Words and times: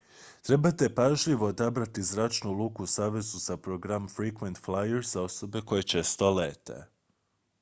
trebate 0.43 0.95
pažljivo 0.95 1.47
odabrati 1.47 2.03
zračnu 2.03 2.51
luku 2.51 2.83
u 2.83 2.87
savezu 2.87 3.37
za 3.37 3.57
program 3.57 4.07
frequent 4.15 4.57
flyer 4.65 5.05
za 5.13 5.21
osobe 5.23 5.61
koje 5.61 5.83
često 5.83 6.29
lete 6.31 6.83